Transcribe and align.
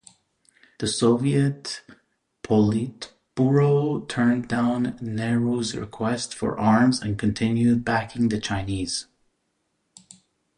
The 0.79 0.87
Soviet 0.87 1.83
Politburo 2.41 4.07
turned 4.09 4.47
down 4.47 4.97
Nehru's 4.99 5.75
request 5.77 6.33
for 6.33 6.57
arms 6.59 6.99
and 6.99 7.19
continued 7.19 7.85
backing 7.85 8.29
the 8.29 8.39
Chinese. 8.41 9.05